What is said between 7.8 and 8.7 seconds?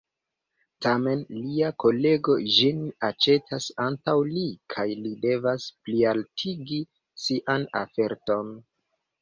oferton.